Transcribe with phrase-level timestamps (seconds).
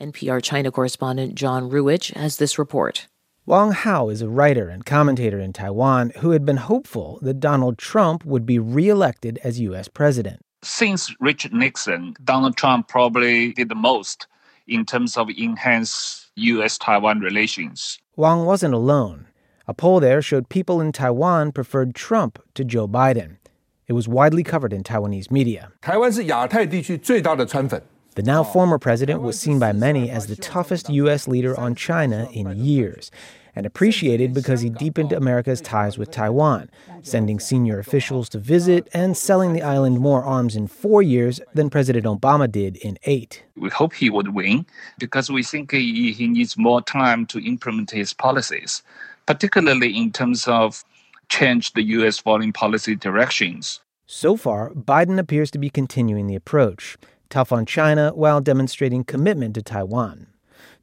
[0.00, 3.08] NPR China correspondent John Ruwitch has this report.
[3.46, 7.78] Wang Hao is a writer and commentator in Taiwan who had been hopeful that Donald
[7.78, 9.88] Trump would be reelected as U.S.
[9.88, 10.40] president.
[10.62, 14.28] Since Richard Nixon, Donald Trump probably did the most
[14.68, 16.78] in terms of enhance U.S.
[16.78, 17.98] Taiwan relations.
[18.14, 19.26] Wang wasn't alone.
[19.66, 23.38] A poll there showed people in Taiwan preferred Trump to Joe Biden.
[23.88, 25.72] It was widely covered in Taiwanese media.
[25.80, 27.82] 台湾是亚太地区最大的川粉。
[28.18, 28.42] The now oh.
[28.42, 31.28] former president was seen by many as the toughest U.S.
[31.28, 33.12] leader on China in years,
[33.54, 36.68] and appreciated because he deepened America's ties with Taiwan,
[37.00, 41.70] sending senior officials to visit and selling the island more arms in four years than
[41.70, 43.44] President Obama did in eight.
[43.54, 44.66] We hope he would win
[44.98, 48.82] because we think he, he needs more time to implement his policies,
[49.26, 50.82] particularly in terms of
[51.28, 52.18] change the U.S.
[52.18, 53.78] foreign policy directions.
[54.10, 56.96] So far, Biden appears to be continuing the approach,
[57.28, 60.28] tough on China while demonstrating commitment to Taiwan.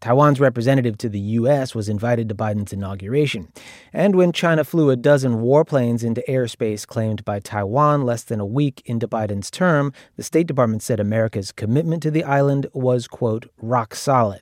[0.02, 1.73] Taiwan's representative to the U.S.
[1.73, 3.52] was invited to Biden's inauguration.
[3.94, 8.45] And when China flew a dozen warplanes into airspace claimed by Taiwan less than a
[8.45, 13.50] week into Biden's term, the State Department said America's commitment to the island was, quote,
[13.58, 14.42] rock solid.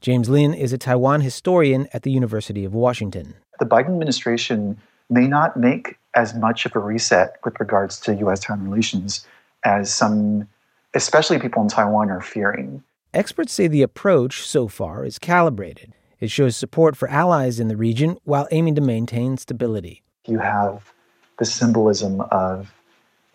[0.00, 3.34] James Lin is a Taiwan historian at the University of Washington.
[3.60, 4.76] The Biden administration
[5.10, 8.40] may not make as much of a reset with regards to U.S.
[8.40, 9.26] Taiwan relations
[9.64, 10.48] as some,
[10.94, 12.82] especially people in Taiwan, are fearing.
[13.14, 15.94] Experts say the approach so far is calibrated.
[16.20, 20.02] It shows support for allies in the region while aiming to maintain stability.
[20.26, 20.92] You have
[21.38, 22.72] the symbolism of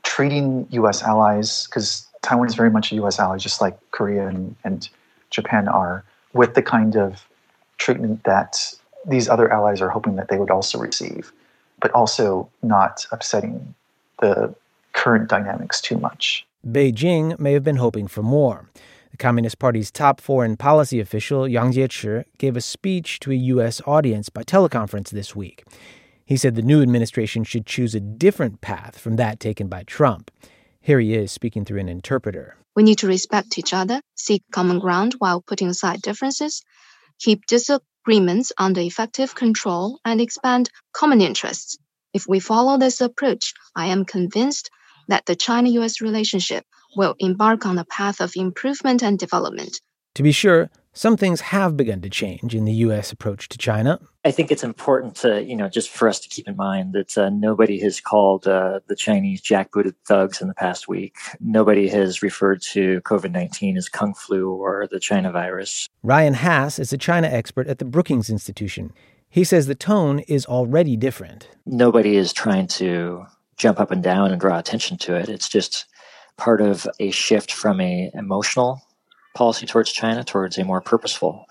[0.04, 1.04] treating U.S.
[1.04, 3.20] allies, because Taiwan is very much a U.S.
[3.20, 4.90] ally, just like Korea and, and
[5.30, 7.28] Japan are, with the kind of
[7.78, 8.74] treatment that
[9.06, 11.34] these other allies are hoping that they would also receive,
[11.82, 13.76] but also not upsetting
[14.22, 14.56] the
[14.94, 16.47] current dynamics too much.
[16.66, 18.70] Beijing may have been hoping for more.
[19.12, 23.82] The Communist Party's top foreign policy official, Yang Jiechi, gave a speech to a U.S.
[23.86, 25.64] audience by teleconference this week.
[26.26, 30.30] He said the new administration should choose a different path from that taken by Trump.
[30.82, 32.58] Here he is speaking through an interpreter.
[32.76, 36.64] We need to respect each other, seek common ground while putting aside differences,
[37.20, 41.78] keep disagreements under effective control, and expand common interests.
[42.14, 44.70] If we follow this approach, I am convinced
[45.08, 49.82] that the China US relationship will embark on a path of improvement and development.
[50.16, 53.12] To be sure, some things have begun to change in the U.S.
[53.12, 54.00] approach to China.
[54.26, 57.16] I think it's important to, you know, just for us to keep in mind that
[57.16, 61.18] uh, nobody has called uh, the Chinese jackbooted thugs in the past week.
[61.40, 65.88] Nobody has referred to COVID 19 as Kung flu or the China virus.
[66.02, 68.92] Ryan Hass is a China expert at the Brookings Institution.
[69.30, 71.48] He says the tone is already different.
[71.68, 75.30] Nobody is trying to jump up and down and draw attention to it.
[75.30, 75.86] It's just
[76.38, 78.82] part of a shift from a emotional
[79.36, 81.46] policy towards China towards a more purposeful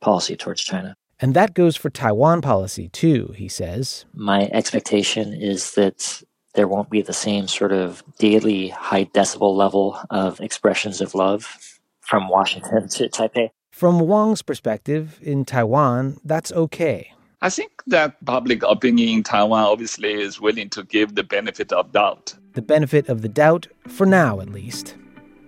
[0.00, 0.96] policy towards China.
[1.18, 4.04] And that goes for Taiwan policy too, he says.
[4.14, 6.22] My expectation is that
[6.54, 11.58] there won't be the same sort of daily high decibel level of expressions of love
[12.00, 13.50] from Washington to Taipei.
[13.70, 17.12] From Wang's perspective, in Taiwan, that's okay.
[17.46, 21.92] I think that public opinion in Taiwan obviously is willing to give the benefit of
[21.92, 22.34] doubt.
[22.54, 24.96] The benefit of the doubt, for now at least.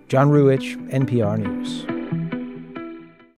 [0.07, 1.98] John Ruwitch, NPR News.